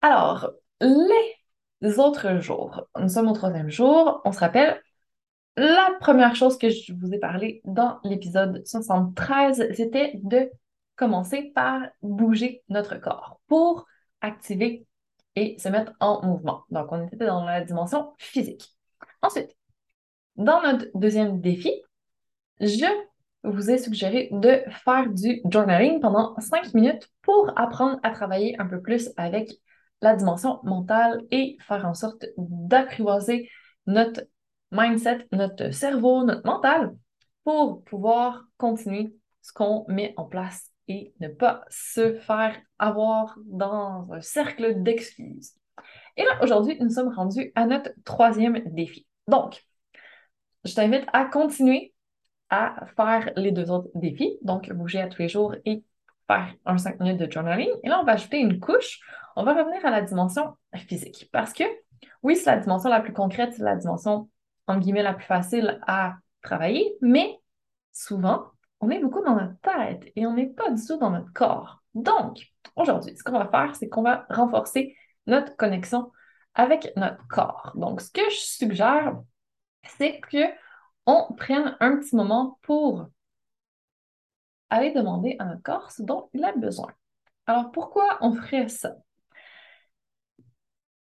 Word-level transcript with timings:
Alors, 0.00 0.50
les 0.80 1.98
autres 1.98 2.40
jours, 2.40 2.88
nous 2.98 3.08
sommes 3.08 3.28
au 3.28 3.32
troisième 3.32 3.70
jour, 3.70 4.20
on 4.24 4.32
se 4.32 4.38
rappelle, 4.38 4.80
la 5.56 5.90
première 6.00 6.36
chose 6.36 6.56
que 6.56 6.70
je 6.70 6.92
vous 6.92 7.12
ai 7.12 7.18
parlé 7.18 7.60
dans 7.64 7.98
l'épisode 8.04 8.64
73, 8.64 9.72
c'était 9.74 10.12
de 10.22 10.50
commencer 10.94 11.52
par 11.54 11.82
bouger 12.02 12.62
notre 12.68 12.96
corps 12.96 13.40
pour 13.48 13.86
activer 14.20 14.86
et 15.34 15.58
se 15.58 15.68
mettre 15.68 15.92
en 16.00 16.24
mouvement. 16.24 16.64
Donc, 16.70 16.92
on 16.92 17.06
était 17.06 17.26
dans 17.26 17.44
la 17.44 17.60
dimension 17.62 18.12
physique. 18.18 18.76
Ensuite, 19.22 19.56
dans 20.36 20.62
notre 20.62 20.86
deuxième 20.94 21.40
défi, 21.40 21.72
je 22.60 22.86
vous 23.42 23.70
ai 23.70 23.78
suggéré 23.78 24.28
de 24.30 24.62
faire 24.84 25.08
du 25.08 25.40
journaling 25.50 26.00
pendant 26.00 26.38
5 26.38 26.72
minutes 26.74 27.08
pour 27.22 27.52
apprendre 27.56 27.98
à 28.04 28.10
travailler 28.10 28.60
un 28.60 28.66
peu 28.66 28.80
plus 28.80 29.10
avec 29.16 29.60
la 30.00 30.14
dimension 30.14 30.60
mentale 30.62 31.22
et 31.30 31.56
faire 31.60 31.84
en 31.84 31.94
sorte 31.94 32.24
d'apprivoiser 32.36 33.50
notre 33.86 34.22
mindset, 34.70 35.26
notre 35.32 35.70
cerveau, 35.70 36.24
notre 36.24 36.46
mental 36.46 36.94
pour 37.44 37.82
pouvoir 37.84 38.44
continuer 38.58 39.14
ce 39.42 39.52
qu'on 39.52 39.84
met 39.88 40.14
en 40.16 40.24
place 40.24 40.70
et 40.88 41.14
ne 41.20 41.28
pas 41.28 41.64
se 41.70 42.14
faire 42.14 42.56
avoir 42.78 43.38
dans 43.46 44.12
un 44.12 44.20
cercle 44.20 44.82
d'excuses. 44.82 45.52
Et 46.16 46.24
là, 46.24 46.42
aujourd'hui, 46.42 46.76
nous 46.80 46.90
sommes 46.90 47.14
rendus 47.14 47.52
à 47.54 47.66
notre 47.66 47.90
troisième 48.04 48.60
défi. 48.66 49.06
Donc, 49.28 49.64
je 50.64 50.74
t'invite 50.74 51.04
à 51.12 51.24
continuer 51.24 51.94
à 52.50 52.86
faire 52.96 53.30
les 53.36 53.52
deux 53.52 53.70
autres 53.70 53.88
défis, 53.94 54.38
donc 54.42 54.70
bouger 54.72 55.00
à 55.00 55.08
tous 55.08 55.22
les 55.22 55.28
jours 55.28 55.54
et 55.64 55.84
faire 56.26 56.54
un 56.66 56.78
5 56.78 57.00
minutes 57.00 57.18
de 57.18 57.30
journaling. 57.30 57.70
Et 57.82 57.88
là, 57.88 58.00
on 58.00 58.04
va 58.04 58.12
ajouter 58.12 58.38
une 58.38 58.58
couche. 58.58 59.00
On 59.38 59.44
va 59.44 59.54
revenir 59.54 59.86
à 59.86 59.90
la 59.90 60.02
dimension 60.02 60.56
physique 60.74 61.28
parce 61.30 61.52
que, 61.52 61.62
oui, 62.24 62.34
c'est 62.34 62.50
la 62.50 62.58
dimension 62.58 62.90
la 62.90 63.00
plus 63.00 63.12
concrète, 63.12 63.54
c'est 63.54 63.62
la 63.62 63.76
dimension, 63.76 64.28
entre 64.66 64.80
guillemets, 64.80 65.04
la 65.04 65.14
plus 65.14 65.26
facile 65.26 65.78
à 65.86 66.16
travailler, 66.42 66.96
mais 67.02 67.38
souvent, 67.92 68.46
on 68.80 68.90
est 68.90 68.98
beaucoup 68.98 69.22
dans 69.22 69.36
notre 69.36 69.56
tête 69.60 70.10
et 70.16 70.26
on 70.26 70.32
n'est 70.34 70.48
pas 70.48 70.72
du 70.72 70.84
tout 70.84 70.96
dans 70.96 71.10
notre 71.10 71.32
corps. 71.32 71.84
Donc, 71.94 72.48
aujourd'hui, 72.74 73.16
ce 73.16 73.22
qu'on 73.22 73.38
va 73.38 73.46
faire, 73.46 73.76
c'est 73.76 73.88
qu'on 73.88 74.02
va 74.02 74.26
renforcer 74.28 74.96
notre 75.28 75.54
connexion 75.54 76.10
avec 76.54 76.90
notre 76.96 77.24
corps. 77.28 77.70
Donc, 77.76 78.00
ce 78.00 78.10
que 78.10 78.28
je 78.30 78.40
suggère, 78.40 79.20
c'est 79.84 80.18
que 80.18 80.52
on 81.06 81.32
prenne 81.34 81.76
un 81.78 81.96
petit 81.98 82.16
moment 82.16 82.58
pour 82.62 83.06
aller 84.68 84.90
demander 84.90 85.36
à 85.38 85.44
notre 85.44 85.62
corps 85.62 85.92
ce 85.92 86.02
dont 86.02 86.28
il 86.32 86.44
a 86.44 86.50
besoin. 86.50 86.92
Alors, 87.46 87.70
pourquoi 87.70 88.18
on 88.20 88.32
ferait 88.32 88.68
ça? 88.68 88.96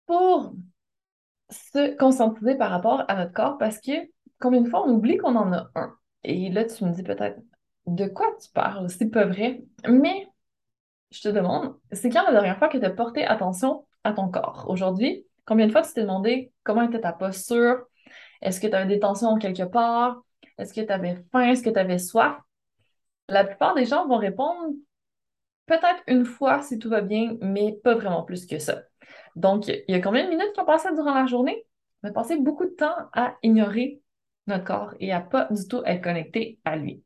Pour 0.07 0.53
se 1.49 1.95
conscientiser 1.97 2.55
par 2.55 2.71
rapport 2.71 3.03
à 3.07 3.15
notre 3.15 3.33
corps, 3.33 3.57
parce 3.57 3.79
que 3.79 3.91
combien 4.39 4.61
de 4.61 4.69
fois 4.69 4.85
on 4.85 4.89
oublie 4.89 5.17
qu'on 5.17 5.35
en 5.35 5.53
a 5.53 5.69
un? 5.75 5.95
Et 6.23 6.49
là, 6.49 6.65
tu 6.65 6.83
me 6.83 6.91
dis 6.91 7.03
peut-être 7.03 7.39
de 7.85 8.05
quoi 8.07 8.27
tu 8.41 8.49
parles, 8.51 8.89
c'est 8.89 9.09
pas 9.09 9.25
vrai. 9.25 9.63
Mais 9.87 10.27
je 11.11 11.21
te 11.21 11.29
demande, 11.29 11.75
c'est 11.91 12.09
quand 12.09 12.23
la 12.23 12.31
dernière 12.31 12.57
fois 12.57 12.67
que 12.67 12.77
tu 12.77 12.85
as 12.85 12.89
porté 12.89 13.25
attention 13.25 13.85
à 14.03 14.13
ton 14.13 14.29
corps? 14.29 14.65
Aujourd'hui, 14.67 15.25
combien 15.45 15.67
de 15.67 15.71
fois 15.71 15.81
tu 15.81 15.93
t'es 15.93 16.01
demandé 16.01 16.51
comment 16.63 16.81
était 16.81 17.01
ta 17.01 17.13
posture? 17.13 17.85
Est-ce 18.41 18.59
que 18.59 18.67
tu 18.67 18.73
avais 18.73 18.87
des 18.87 18.99
tensions 18.99 19.37
quelque 19.37 19.63
part? 19.63 20.21
Est-ce 20.57 20.73
que 20.73 20.81
tu 20.81 20.91
avais 20.91 21.17
faim? 21.31 21.49
Est-ce 21.49 21.63
que 21.63 21.69
tu 21.69 21.79
avais 21.79 21.97
soif? 21.97 22.37
La 23.29 23.43
plupart 23.43 23.73
des 23.75 23.85
gens 23.85 24.07
vont 24.07 24.17
répondre 24.17 24.73
peut-être 25.65 26.01
une 26.07 26.25
fois 26.25 26.61
si 26.61 26.79
tout 26.79 26.89
va 26.89 27.01
bien, 27.01 27.37
mais 27.41 27.77
pas 27.83 27.95
vraiment 27.95 28.23
plus 28.23 28.45
que 28.45 28.59
ça. 28.59 28.83
Donc, 29.35 29.67
il 29.67 29.83
y 29.87 29.93
a 29.93 30.01
combien 30.01 30.25
de 30.25 30.29
minutes 30.29 30.53
qu'on 30.55 30.65
passait 30.65 30.93
durant 30.93 31.13
la 31.13 31.25
journée? 31.25 31.65
On 32.03 32.09
a 32.09 32.11
passé 32.11 32.37
beaucoup 32.37 32.65
de 32.65 32.71
temps 32.71 32.95
à 33.13 33.35
ignorer 33.43 34.01
notre 34.47 34.63
corps 34.63 34.93
et 34.99 35.11
à 35.11 35.21
pas 35.21 35.47
du 35.51 35.67
tout 35.67 35.81
être 35.85 36.03
connecté 36.03 36.59
à 36.65 36.75
lui. 36.75 37.03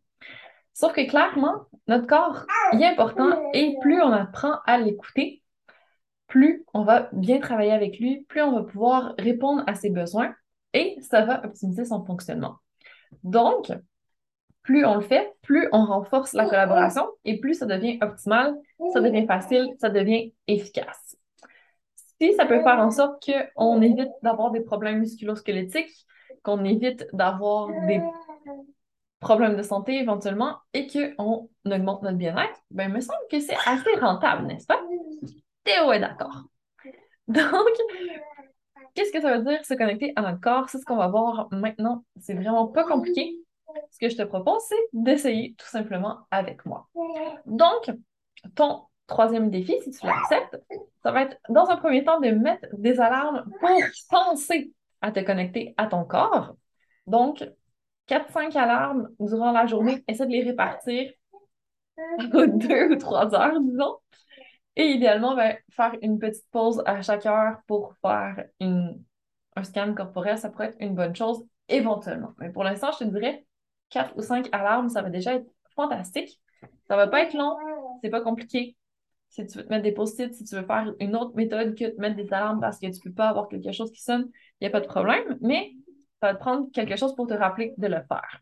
Sauf 0.74 0.94
que 0.94 1.08
clairement, 1.08 1.66
notre 1.88 2.08
corps 2.08 2.46
est 2.74 2.86
important 2.86 3.52
et 3.54 3.76
plus 3.82 4.02
on 4.02 4.12
apprend 4.12 4.56
à 4.66 4.78
l'écouter, 4.78 5.42
plus 6.28 6.66
on 6.74 6.84
va 6.84 7.10
bien 7.12 7.40
travailler 7.40 7.74
avec 7.74 8.00
lui, 8.00 8.26
plus 8.30 8.42
on 8.42 8.54
va 8.54 8.64
pouvoir 8.64 9.14
répondre 9.20 9.64
à 9.68 9.76
ses 9.76 9.90
besoins 9.90 10.34
et 10.74 10.98
ça 11.02 11.26
va 11.26 11.44
optimiser 11.46 11.84
son 11.84 12.06
fonctionnement. 12.06 12.56
Donc, 13.24 13.72
plus 14.64 14.86
on 14.86 14.96
le 14.96 15.02
fait, 15.02 15.34
plus 15.42 15.68
on 15.74 15.86
renforce 15.86 16.34
la 16.34 16.46
collaboration 16.46 17.06
et 17.26 17.40
plus 17.40 17.56
ça 17.56 17.66
devient 17.66 17.98
optimal, 18.02 18.56
ça 18.94 19.02
devient 19.02 19.26
facile, 19.28 19.68
ça 19.80 19.90
devient 19.90 20.34
efficace. 20.48 21.18
Si 22.22 22.36
ça 22.36 22.46
peut 22.46 22.62
faire 22.62 22.78
en 22.78 22.92
sorte 22.92 23.28
qu'on 23.56 23.82
évite 23.82 24.12
d'avoir 24.22 24.52
des 24.52 24.62
problèmes 24.62 25.00
musculo-squelettiques, 25.00 26.06
qu'on 26.44 26.64
évite 26.64 27.08
d'avoir 27.14 27.70
des 27.88 28.00
problèmes 29.20 29.58
de 29.58 29.64
santé 29.64 29.98
éventuellement 29.98 30.58
et 30.76 30.86
qu'on 30.86 31.50
augmente 31.66 32.04
notre 32.04 32.18
bien-être, 32.18 32.62
ben, 32.70 32.90
il 32.90 32.94
me 32.94 33.02
semble 33.02 33.24
que 33.32 33.40
c'est 33.40 33.58
assez 33.66 34.00
rentable, 34.00 34.46
n'est-ce 34.46 34.68
pas? 34.68 34.80
Théo 35.64 35.92
est 35.94 36.00
d'accord. 36.00 36.44
Donc, 37.28 37.72
qu'est-ce 38.94 39.12
que 39.12 39.20
ça 39.20 39.36
veut 39.36 39.44
dire 39.44 39.66
se 39.66 39.74
connecter 39.74 40.14
à 40.16 40.22
notre 40.22 40.42
corps? 40.42 40.70
C'est 40.70 40.78
ce 40.78 40.86
qu'on 40.86 40.98
va 40.98 41.08
voir 41.08 41.48
maintenant. 41.52 42.06
C'est 42.20 42.36
vraiment 42.36 42.68
pas 42.68 42.84
compliqué. 42.84 43.36
Ce 43.90 43.98
que 43.98 44.10
je 44.10 44.16
te 44.16 44.22
propose, 44.22 44.62
c'est 44.70 44.90
d'essayer 44.94 45.56
tout 45.58 45.66
simplement 45.66 46.28
avec 46.30 46.68
moi. 46.68 46.88
Donc, 47.48 47.90
ton 48.54 48.84
troisième 49.12 49.50
défi, 49.50 49.76
si 49.84 49.92
tu 49.92 50.06
l'acceptes, 50.06 50.58
ça 51.04 51.12
va 51.12 51.24
être 51.24 51.38
dans 51.50 51.70
un 51.70 51.78
premier 51.78 52.04
temps 52.04 52.20
de 52.20 52.30
mettre 52.30 52.68
des 52.74 53.00
alarmes 53.00 53.46
pour 53.60 53.80
penser 54.10 54.74
à 55.02 55.12
te 55.12 55.20
connecter 55.20 55.74
à 55.78 55.88
ton 55.88 56.06
corps. 56.06 56.56
Donc, 57.08 57.44
4-5 58.08 58.56
alarmes 58.58 59.10
durant 59.20 59.52
la 59.52 59.66
journée, 59.68 60.04
essaie 60.08 60.26
de 60.26 60.32
les 60.32 60.44
répartir 60.44 61.12
aux 62.34 62.48
deux 62.48 62.94
ou 62.94 62.96
trois 62.96 63.34
heures, 63.36 63.60
disons. 63.62 63.98
Et 64.76 64.86
idéalement, 64.86 65.36
ben, 65.36 65.58
faire 65.72 65.96
une 66.02 66.18
petite 66.18 66.50
pause 66.52 66.82
à 66.86 67.02
chaque 67.02 67.26
heure 67.26 67.58
pour 67.68 67.94
faire 68.02 68.46
une, 68.60 69.04
un 69.56 69.64
scan 69.64 69.94
corporel, 69.94 70.38
ça 70.38 70.50
pourrait 70.50 70.68
être 70.68 70.78
une 70.80 70.96
bonne 70.96 71.16
chose 71.16 71.44
éventuellement. 71.68 72.34
Mais 72.40 72.50
pour 72.50 72.64
l'instant, 72.64 72.92
je 72.94 73.00
te 73.00 73.04
dirais 73.04 73.46
4 73.90 74.16
ou 74.16 74.22
5 74.22 74.48
alarmes, 74.54 74.90
ça 74.90 75.02
va 75.02 75.10
déjà 75.10 75.36
être 75.36 75.48
fantastique. 75.76 76.40
Ça 76.88 76.96
va 76.96 77.08
pas 77.08 77.22
être 77.24 77.34
long, 77.34 77.58
c'est 78.02 78.10
pas 78.10 78.22
compliqué. 78.22 78.78
Si 79.32 79.48
tu 79.48 79.58
veux 79.58 79.64
te 79.64 79.70
mettre 79.70 79.84
des 79.84 79.94
post-it, 79.94 80.34
si 80.34 80.44
tu 80.44 80.56
veux 80.56 80.66
faire 80.66 80.94
une 81.00 81.16
autre 81.16 81.34
méthode 81.36 81.74
que 81.74 81.96
de 81.96 82.00
mettre 82.00 82.18
des 82.18 82.32
alarmes 82.34 82.60
parce 82.60 82.78
que 82.78 82.88
tu 82.88 83.00
peux 83.00 83.14
pas 83.14 83.30
avoir 83.30 83.48
quelque 83.48 83.72
chose 83.72 83.90
qui 83.92 84.02
sonne, 84.02 84.30
il 84.60 84.64
n'y 84.64 84.68
a 84.68 84.70
pas 84.70 84.82
de 84.82 84.88
problème. 84.88 85.38
Mais 85.40 85.72
ça 86.20 86.28
va 86.28 86.36
te 86.36 86.40
prendre 86.40 86.70
quelque 86.74 86.98
chose 86.98 87.16
pour 87.16 87.28
te 87.28 87.34
rappeler 87.34 87.74
de 87.78 87.88
le 87.88 88.02
faire. 88.08 88.42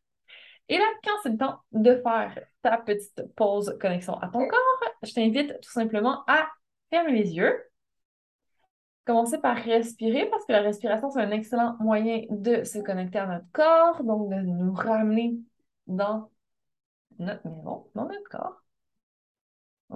Et 0.67 0.77
là, 0.77 0.85
quand 1.03 1.11
c'est 1.21 1.29
le 1.29 1.37
temps 1.37 1.59
de 1.71 1.95
faire 1.95 2.39
ta 2.63 2.77
petite 2.77 3.23
pause 3.35 3.77
connexion 3.79 4.15
à 4.15 4.29
ton 4.29 4.47
corps, 4.47 4.83
je 5.03 5.13
t'invite 5.13 5.59
tout 5.61 5.71
simplement 5.71 6.23
à 6.27 6.47
fermer 6.89 7.11
les 7.11 7.33
yeux. 7.35 7.55
Commencer 9.05 9.37
par 9.37 9.57
respirer 9.57 10.27
parce 10.29 10.45
que 10.45 10.51
la 10.51 10.61
respiration, 10.61 11.11
c'est 11.11 11.21
un 11.21 11.31
excellent 11.31 11.75
moyen 11.79 12.23
de 12.31 12.63
se 12.63 12.79
connecter 12.79 13.19
à 13.19 13.27
notre 13.27 13.51
corps, 13.51 14.03
donc 14.03 14.29
de 14.29 14.35
nous 14.41 14.73
ramener 14.73 15.37
dans 15.85 16.29
notre 17.19 17.47
maison, 17.47 17.87
dans 17.93 18.05
notre 18.05 18.29
corps. 18.29 18.63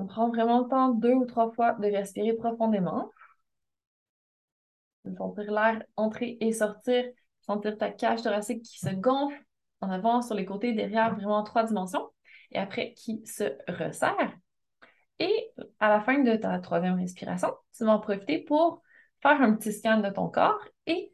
On 0.04 0.06
prend 0.06 0.28
vraiment 0.28 0.64
le 0.64 0.68
temps 0.68 0.90
deux 0.90 1.14
ou 1.14 1.26
trois 1.26 1.50
fois 1.52 1.76
de 1.76 1.88
respirer 1.88 2.34
profondément. 2.34 3.10
De 5.06 5.16
sentir 5.16 5.50
l'air 5.50 5.82
entrer 5.96 6.38
et 6.42 6.52
sortir 6.52 7.06
sentir 7.40 7.78
ta 7.78 7.90
cage 7.90 8.22
thoracique 8.22 8.64
qui 8.64 8.80
se 8.80 8.90
gonfle 8.90 9.42
en 9.80 9.90
avant, 9.90 10.22
sur 10.22 10.36
les 10.36 10.44
côtés, 10.44 10.74
derrière, 10.74 11.16
vraiment 11.16 11.38
en 11.38 11.44
trois 11.44 11.64
dimensions, 11.64 12.10
et 12.52 12.58
après 12.58 12.94
qui 12.94 13.26
se 13.26 13.44
resserre. 13.70 14.34
Et 15.20 15.52
à 15.80 15.88
la 15.88 16.02
fin 16.02 16.20
de 16.20 16.36
ta 16.36 16.60
troisième 16.60 16.96
respiration, 16.96 17.54
tu 17.74 17.86
vas 17.86 17.94
en 17.94 18.00
profiter 18.00 18.40
pour 18.40 18.82
faire 19.22 19.42
un 19.42 19.54
petit 19.54 19.72
scan 19.72 20.02
de 20.02 20.10
ton 20.10 20.28
corps 20.28 20.66
et 20.86 21.14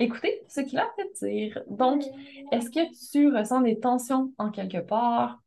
écouter 0.00 0.42
ce 0.48 0.62
qu'il 0.62 0.78
a 0.78 0.84
à 0.84 0.86
te 0.96 1.24
dire. 1.24 1.62
Donc, 1.68 2.02
est-ce 2.50 2.70
que 2.70 3.12
tu 3.12 3.32
ressens 3.32 3.60
des 3.60 3.78
tensions 3.78 4.32
en 4.38 4.50
quelque 4.50 4.78
part, 4.78 5.40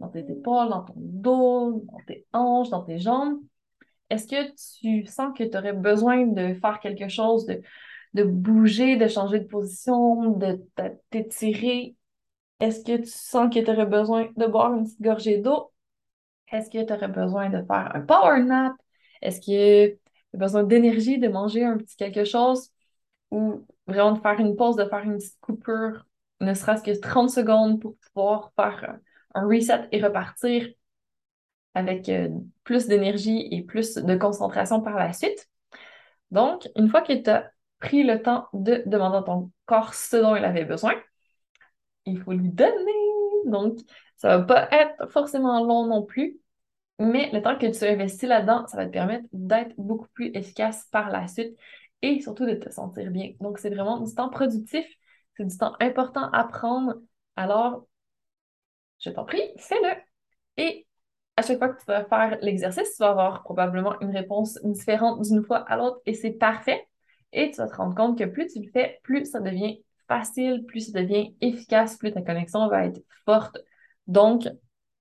dans 0.00 0.08
tes 0.08 0.20
épaules, 0.30 0.68
dans 0.68 0.82
ton 0.82 0.94
dos, 0.96 1.84
dans 1.90 2.00
tes 2.06 2.26
hanches, 2.32 2.70
dans 2.70 2.82
tes 2.82 2.98
jambes? 2.98 3.40
Est-ce 4.10 4.26
que 4.26 4.52
tu 4.80 5.06
sens 5.06 5.36
que 5.36 5.44
tu 5.44 5.56
aurais 5.56 5.72
besoin 5.72 6.26
de 6.26 6.54
faire 6.54 6.80
quelque 6.80 7.08
chose, 7.08 7.46
de, 7.46 7.62
de 8.14 8.24
bouger, 8.24 8.96
de 8.96 9.06
changer 9.06 9.40
de 9.40 9.46
position, 9.46 10.30
de 10.30 10.60
t'étirer? 11.10 11.94
Est-ce 12.58 12.84
que 12.84 12.96
tu 12.96 13.06
sens 13.06 13.52
que 13.54 13.60
tu 13.60 13.70
aurais 13.70 13.86
besoin 13.86 14.28
de 14.36 14.46
boire 14.46 14.74
une 14.74 14.84
petite 14.84 15.00
gorgée 15.00 15.38
d'eau? 15.38 15.72
Est-ce 16.52 16.68
que 16.70 16.84
tu 16.84 16.92
aurais 16.92 17.08
besoin 17.08 17.48
de 17.48 17.62
faire 17.62 17.94
un 17.94 18.00
power 18.00 18.42
nap? 18.42 18.72
Est-ce 19.22 19.40
que 19.40 19.88
tu 19.88 20.00
as 20.34 20.38
besoin 20.38 20.64
d'énergie, 20.64 21.18
de 21.18 21.28
manger 21.28 21.64
un 21.64 21.76
petit 21.78 21.96
quelque 21.96 22.24
chose? 22.24 22.70
Ou 23.30 23.64
vraiment 23.86 24.12
de 24.12 24.20
faire 24.20 24.40
une 24.40 24.56
pause, 24.56 24.76
de 24.76 24.84
faire 24.84 25.00
une 25.04 25.18
petite 25.18 25.38
coupure, 25.40 26.04
ne 26.40 26.54
serait-ce 26.54 26.82
que 26.82 26.98
30 26.98 27.30
secondes 27.30 27.80
pour 27.80 27.94
pouvoir 28.12 28.52
faire 28.56 28.98
un 29.34 29.46
reset 29.46 29.88
et 29.92 30.02
repartir 30.02 30.68
avec 31.74 32.08
euh, 32.08 32.28
plus 32.64 32.86
d'énergie 32.86 33.48
et 33.50 33.62
plus 33.62 33.94
de 33.94 34.16
concentration 34.16 34.80
par 34.80 34.96
la 34.96 35.12
suite? 35.12 35.48
Donc, 36.30 36.68
une 36.76 36.88
fois 36.88 37.02
que 37.02 37.12
tu 37.12 37.30
as 37.30 37.50
pris 37.78 38.02
le 38.02 38.22
temps 38.22 38.46
de 38.52 38.82
demander 38.86 39.18
à 39.18 39.22
ton 39.22 39.50
corps 39.66 39.94
ce 39.94 40.16
dont 40.16 40.36
il 40.36 40.44
avait 40.44 40.64
besoin, 40.64 40.94
il 42.06 42.20
faut 42.20 42.32
lui 42.32 42.50
donner. 42.50 42.92
Donc, 43.46 43.78
ça 44.16 44.38
va 44.38 44.44
pas 44.44 44.68
être 44.70 45.10
forcément 45.10 45.64
long 45.64 45.86
non 45.86 46.04
plus, 46.04 46.38
mais 46.98 47.30
le 47.32 47.42
temps 47.42 47.56
que 47.56 47.66
tu 47.66 47.84
investis 47.84 48.28
là-dedans, 48.28 48.66
ça 48.66 48.76
va 48.76 48.86
te 48.86 48.90
permettre 48.90 49.26
d'être 49.32 49.74
beaucoup 49.78 50.08
plus 50.12 50.30
efficace 50.34 50.86
par 50.92 51.10
la 51.10 51.26
suite 51.26 51.56
et 52.02 52.20
surtout 52.20 52.46
de 52.46 52.54
te 52.54 52.70
sentir 52.70 53.10
bien. 53.10 53.32
Donc, 53.40 53.58
c'est 53.58 53.70
vraiment 53.70 54.00
du 54.00 54.14
temps 54.14 54.28
productif, 54.28 54.86
c'est 55.36 55.44
du 55.44 55.56
temps 55.56 55.74
important 55.80 56.30
à 56.32 56.44
prendre. 56.44 56.94
Alors, 57.36 57.86
je 59.00 59.10
t'en 59.10 59.24
prie, 59.24 59.42
fais-le. 59.58 60.00
Et 60.56 60.86
à 61.36 61.42
chaque 61.42 61.58
fois 61.58 61.70
que 61.70 61.80
tu 61.80 61.86
vas 61.86 62.04
faire 62.04 62.38
l'exercice, 62.42 62.94
tu 62.96 63.02
vas 63.02 63.10
avoir 63.10 63.42
probablement 63.42 63.98
une 64.00 64.10
réponse 64.10 64.58
différente 64.64 65.22
d'une 65.22 65.42
fois 65.44 65.58
à 65.58 65.76
l'autre 65.76 66.00
et 66.06 66.14
c'est 66.14 66.32
parfait. 66.32 66.86
Et 67.32 67.50
tu 67.50 67.58
vas 67.58 67.68
te 67.68 67.76
rendre 67.76 67.94
compte 67.94 68.18
que 68.18 68.24
plus 68.24 68.46
tu 68.48 68.60
le 68.62 68.70
fais, 68.70 69.00
plus 69.02 69.24
ça 69.26 69.40
devient 69.40 69.82
facile, 70.08 70.64
plus 70.66 70.92
ça 70.92 71.02
devient 71.02 71.34
efficace, 71.40 71.96
plus 71.96 72.12
ta 72.12 72.22
connexion 72.22 72.68
va 72.68 72.86
être 72.86 73.00
forte. 73.24 73.58
Donc, 74.06 74.48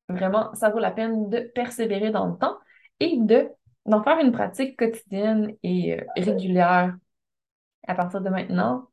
vraiment, 0.08 0.54
ça 0.56 0.70
vaut 0.70 0.80
la 0.80 0.92
peine 0.92 1.30
de 1.30 1.40
persévérer 1.56 2.12
dans 2.12 2.28
le 2.28 2.38
temps 2.38 2.58
et 3.00 3.18
de 3.18 3.50
d'en 3.86 4.04
faire 4.04 4.20
une 4.20 4.32
pratique 4.32 4.78
quotidienne 4.78 5.56
et 5.64 6.00
euh, 6.00 6.06
régulière 6.16 6.96
à 7.88 7.96
partir 7.96 8.22
de 8.22 8.30
maintenant, 8.30 8.88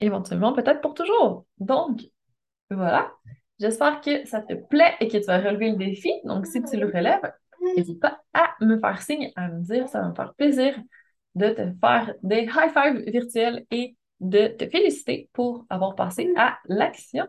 éventuellement 0.00 0.52
peut-être 0.52 0.80
pour 0.80 0.94
toujours. 0.94 1.46
Donc, 1.58 2.02
voilà. 2.70 3.12
J'espère 3.60 4.00
que 4.00 4.26
ça 4.26 4.40
te 4.40 4.54
plaît 4.54 4.94
et 5.00 5.08
que 5.08 5.18
tu 5.18 5.24
vas 5.24 5.38
relever 5.38 5.70
le 5.70 5.76
défi. 5.76 6.12
Donc, 6.24 6.46
si 6.46 6.62
tu 6.62 6.76
le 6.76 6.86
relèves, 6.86 7.32
n'hésite 7.76 8.00
pas 8.00 8.20
à 8.32 8.54
me 8.60 8.78
faire 8.78 9.02
signe, 9.02 9.32
à 9.36 9.48
me 9.48 9.60
dire, 9.62 9.88
ça 9.88 10.00
va 10.00 10.08
me 10.08 10.14
faire 10.14 10.34
plaisir 10.34 10.74
de 11.34 11.50
te 11.50 11.62
faire 11.80 12.14
des 12.22 12.42
high 12.42 12.72
five 12.72 13.10
virtuels 13.10 13.64
et 13.70 13.96
de 14.20 14.48
te 14.48 14.68
féliciter 14.68 15.28
pour 15.32 15.64
avoir 15.70 15.94
passé 15.94 16.32
à 16.36 16.58
l'action. 16.66 17.26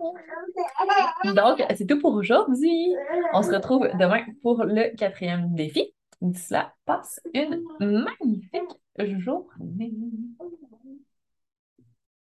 Donc, 1.36 1.64
c'est 1.76 1.86
tout 1.86 2.00
pour 2.00 2.14
aujourd'hui. 2.14 2.94
On 3.34 3.44
se 3.44 3.52
retrouve 3.52 3.88
demain 4.00 4.24
pour 4.42 4.64
le 4.64 4.96
quatrième 4.96 5.54
défi. 5.54 5.94
D'ici 6.22 6.54
là, 6.54 6.74
passe 6.86 7.20
une 7.34 7.64
magnifique 7.80 9.20
journée. 9.20 9.94